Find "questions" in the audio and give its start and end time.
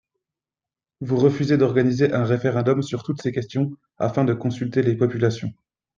3.31-3.77